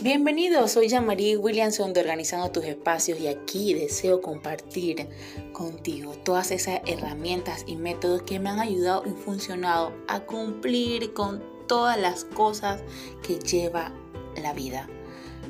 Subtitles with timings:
[0.00, 5.08] Bienvenidos, soy Jean-Marie Williamson de Organizando tus Espacios y aquí deseo compartir
[5.52, 11.42] contigo todas esas herramientas y métodos que me han ayudado y funcionado a cumplir con
[11.66, 12.80] todas las cosas
[13.26, 13.92] que lleva
[14.40, 14.88] la vida,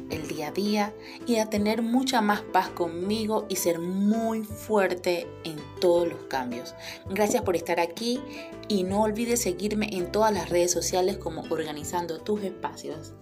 [0.09, 0.95] el día a día
[1.27, 6.75] y a tener mucha más paz conmigo y ser muy fuerte en todos los cambios.
[7.11, 8.19] Gracias por estar aquí
[8.67, 13.13] y no olvides seguirme en todas las redes sociales como Organizando tus Espacios.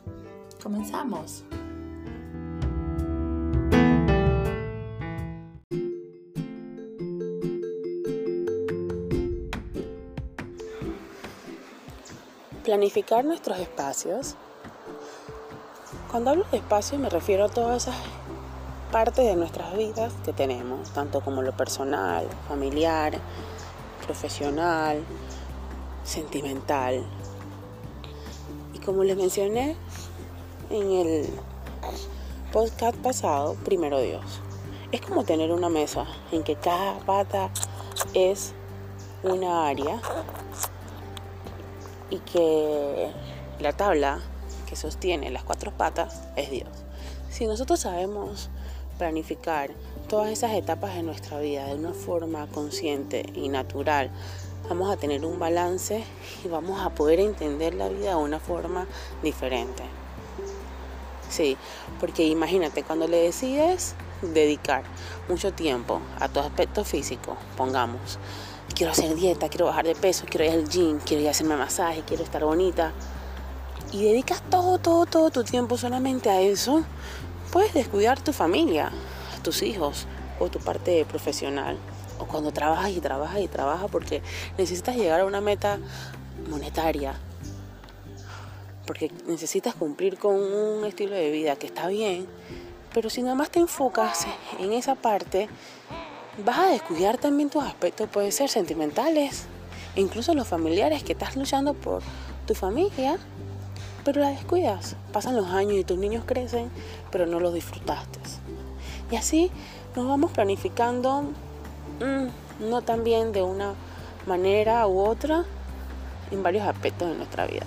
[0.66, 1.44] Comenzamos.
[12.64, 14.34] Planificar nuestros espacios.
[16.10, 17.94] Cuando hablo de espacio me refiero a todas esas
[18.90, 23.20] partes de nuestras vidas que tenemos, tanto como lo personal, familiar,
[24.04, 25.04] profesional,
[26.02, 27.06] sentimental.
[28.74, 29.76] Y como les mencioné,
[30.70, 31.26] en el
[32.52, 34.24] podcast pasado, primero Dios.
[34.92, 37.50] Es como tener una mesa en que cada pata
[38.14, 38.52] es
[39.22, 40.00] una área
[42.10, 43.10] y que
[43.60, 44.20] la tabla
[44.68, 46.70] que sostiene las cuatro patas es Dios.
[47.30, 48.50] Si nosotros sabemos
[48.98, 49.70] planificar
[50.08, 54.10] todas esas etapas de nuestra vida de una forma consciente y natural,
[54.68, 56.04] vamos a tener un balance
[56.44, 58.86] y vamos a poder entender la vida de una forma
[59.22, 59.82] diferente.
[61.28, 61.56] Sí,
[62.00, 64.84] porque imagínate, cuando le decides dedicar
[65.28, 68.18] mucho tiempo a tu aspecto físico, pongamos,
[68.74, 71.56] quiero hacer dieta, quiero bajar de peso, quiero ir al gym, quiero ir a hacerme
[71.56, 72.92] masaje, quiero estar bonita,
[73.92, 76.84] y dedicas todo, todo, todo tu tiempo solamente a eso,
[77.52, 78.90] puedes descuidar tu familia,
[79.42, 80.06] tus hijos
[80.40, 81.78] o tu parte profesional.
[82.18, 84.22] O cuando trabajas y trabajas y trabajas porque
[84.58, 85.78] necesitas llegar a una meta
[86.48, 87.14] monetaria,
[88.86, 92.26] porque necesitas cumplir con un estilo de vida que está bien,
[92.94, 94.26] pero si nada más te enfocas
[94.58, 95.48] en esa parte,
[96.44, 99.44] vas a descuidar también tus aspectos, pueden ser sentimentales,
[99.96, 102.02] incluso los familiares que estás luchando por
[102.46, 103.18] tu familia,
[104.04, 104.96] pero la descuidas.
[105.12, 106.70] Pasan los años y tus niños crecen,
[107.10, 108.20] pero no los disfrutaste.
[109.10, 109.50] Y así
[109.94, 111.22] nos vamos planificando,
[112.00, 113.74] mm, no tan bien de una
[114.26, 115.44] manera u otra,
[116.30, 117.66] en varios aspectos de nuestra vida.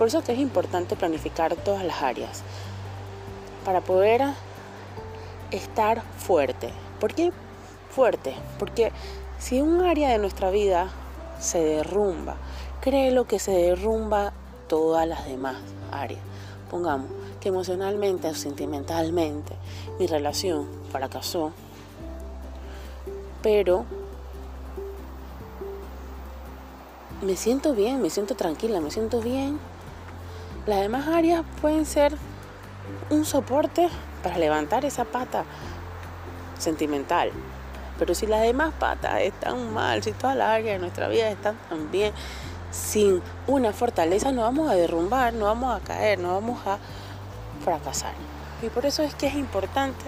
[0.00, 2.40] Por eso es que es importante planificar todas las áreas
[3.66, 4.22] para poder
[5.50, 6.70] estar fuerte.
[6.98, 7.32] ¿Por qué
[7.90, 8.34] fuerte?
[8.58, 8.92] Porque
[9.38, 10.88] si un área de nuestra vida
[11.38, 12.36] se derrumba,
[12.80, 14.32] créelo que se derrumba
[14.68, 15.56] todas las demás
[15.92, 16.22] áreas.
[16.70, 19.52] Pongamos que emocionalmente o sentimentalmente
[19.98, 21.52] mi relación fracasó,
[23.42, 23.84] pero
[27.20, 29.60] me siento bien, me siento tranquila, me siento bien
[30.66, 32.14] las demás áreas pueden ser
[33.08, 33.88] un soporte
[34.22, 35.44] para levantar esa pata
[36.58, 37.32] sentimental.
[37.98, 41.56] Pero si las demás patas están mal, si todas las áreas de nuestra vida están
[41.68, 42.12] también
[42.70, 46.78] sin una fortaleza, no vamos a derrumbar, no vamos a caer, no vamos a
[47.64, 48.12] fracasar.
[48.62, 50.04] Y por eso es que es importante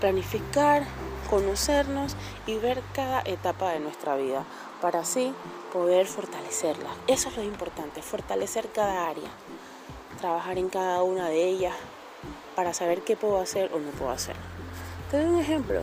[0.00, 0.84] planificar,
[1.28, 2.16] conocernos
[2.46, 4.44] y ver cada etapa de nuestra vida
[4.80, 5.32] para así
[5.72, 6.90] poder fortalecerla.
[7.06, 9.30] Eso es lo importante, fortalecer cada área
[10.20, 11.74] trabajar en cada una de ellas
[12.54, 14.36] para saber qué puedo hacer o no puedo hacer.
[15.10, 15.82] Te doy un ejemplo.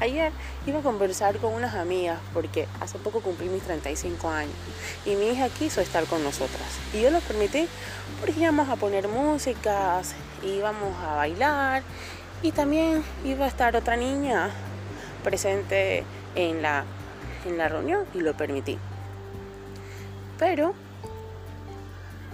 [0.00, 0.30] Ayer
[0.66, 4.54] iba a conversar con unas amigas porque hace poco cumplí mis 35 años
[5.04, 6.78] y mi hija quiso estar con nosotras.
[6.94, 7.66] Y yo lo permití
[8.20, 10.14] porque íbamos a poner músicas,
[10.44, 11.82] íbamos a bailar
[12.42, 14.50] y también iba a estar otra niña
[15.24, 16.04] presente
[16.36, 16.84] en la,
[17.44, 18.78] en la reunión y lo permití.
[20.38, 20.74] Pero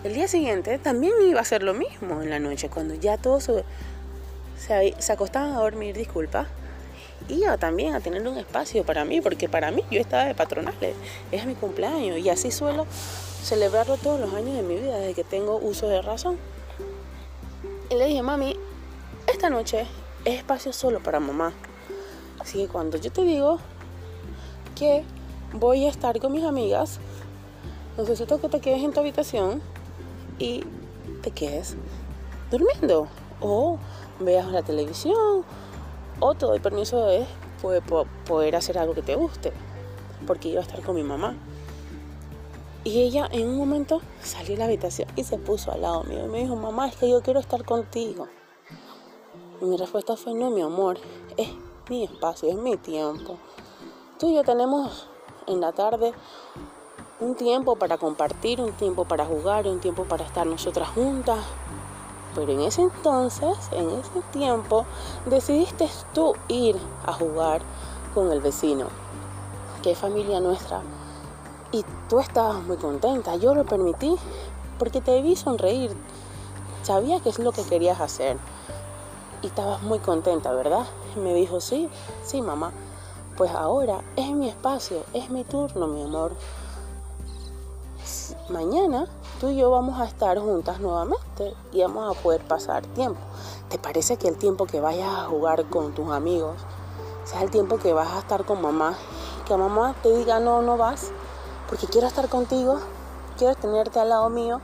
[0.05, 3.45] el día siguiente también iba a ser lo mismo en la noche, cuando ya todos
[3.45, 6.47] se, se, acostaban a dormir, disculpa,
[7.29, 10.95] iba también a tener un espacio para mí, porque para mí yo estaba de patronales,
[11.33, 12.87] es mi cumpleaños y así suelo
[13.43, 16.37] celebrarlo todos los años de mi vida, desde que tengo uso de razón.
[17.91, 18.59] Y le dije, mami,
[19.27, 19.87] esta noche
[20.27, 21.55] es espacio solo para mamá.
[22.41, 23.59] Así que cuando yo te digo
[24.77, 25.03] que
[25.53, 27.01] voy a estar con mis amigas,
[27.97, 29.63] necesito que te quedes en tu habitación
[30.39, 30.63] y
[31.23, 31.77] te quedes
[32.51, 33.09] durmiendo
[33.41, 33.79] o
[34.21, 35.45] veas la televisión
[36.21, 37.27] o te doy permiso de
[38.27, 39.53] poder hacer algo que te guste
[40.27, 41.35] porque iba a estar con mi mamá.
[42.85, 46.27] Y ella en un momento salió de la habitación y se puso al lado mío
[46.27, 48.29] y me dijo, mamá, es que yo quiero estar contigo.
[49.61, 50.99] Y mi respuesta fue, no, mi amor,
[51.39, 51.49] es
[51.89, 53.39] mi espacio, es mi tiempo.
[54.19, 55.09] Tú y yo tenemos
[55.47, 56.13] en la tarde
[57.25, 61.39] un tiempo para compartir, un tiempo para jugar, un tiempo para estar nosotras juntas.
[62.35, 64.85] Pero en ese entonces, en ese tiempo,
[65.25, 66.77] decidiste tú ir
[67.07, 67.63] a jugar
[68.15, 68.89] con el vecino,
[69.83, 70.83] que es familia nuestra.
[71.73, 73.37] Y tú estabas muy contenta.
[73.37, 74.17] Yo lo permití
[74.79, 75.97] porque te vi sonreír.
[76.83, 78.37] Sabía que es lo que querías hacer.
[79.41, 80.85] Y estabas muy contenta, ¿verdad?
[81.17, 81.89] Me dijo, sí,
[82.23, 82.73] sí, mamá.
[83.37, 86.33] Pues ahora es mi espacio, es mi turno, mi amor.
[88.51, 89.07] Mañana
[89.41, 93.21] tú y yo vamos a estar juntas nuevamente y vamos a poder pasar tiempo.
[93.71, 96.57] ¿Te parece que el tiempo que vayas a jugar con tus amigos
[97.25, 98.95] sea el tiempo que vas a estar con mamá?
[99.47, 101.13] Que mamá te diga no, no vas,
[101.67, 102.79] porque quiero estar contigo,
[103.39, 104.61] quiero tenerte al lado mío.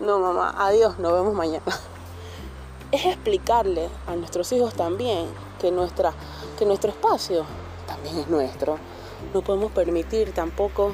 [0.00, 1.64] No, mamá, adiós, nos vemos mañana.
[2.92, 5.28] Es explicarle a nuestros hijos también
[5.60, 6.12] que, nuestra,
[6.58, 7.44] que nuestro espacio
[7.86, 8.78] también es nuestro.
[9.32, 10.92] No podemos permitir tampoco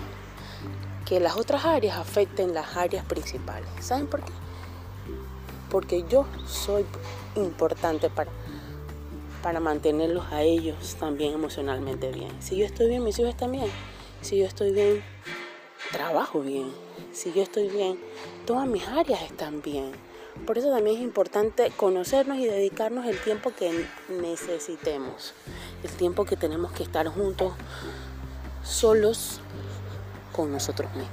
[1.06, 3.68] que las otras áreas afecten las áreas principales.
[3.80, 4.32] ¿Saben por qué?
[5.70, 6.84] Porque yo soy
[7.36, 8.30] importante para,
[9.42, 12.30] para mantenerlos a ellos también emocionalmente bien.
[12.42, 13.70] Si yo estoy bien, mis hijos están bien.
[14.20, 15.02] Si yo estoy bien,
[15.92, 16.72] trabajo bien.
[17.12, 17.98] Si yo estoy bien,
[18.44, 19.92] todas mis áreas están bien.
[20.44, 25.34] Por eso también es importante conocernos y dedicarnos el tiempo que necesitemos.
[25.82, 27.54] El tiempo que tenemos que estar juntos,
[28.62, 29.40] solos,
[30.36, 31.10] con nosotros mismos.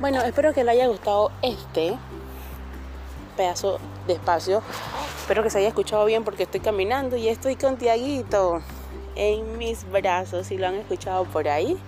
[0.00, 1.96] Bueno, espero que le haya gustado este
[3.36, 4.62] pedazo de espacio.
[5.18, 8.60] Espero que se haya escuchado bien porque estoy caminando y estoy con Tiaguito
[9.14, 10.48] en mis brazos.
[10.48, 11.78] Si lo han escuchado por ahí,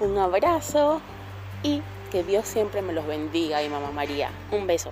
[0.00, 1.00] un abrazo
[1.62, 4.30] y que Dios siempre me los bendiga y mamá María.
[4.50, 4.90] Un beso.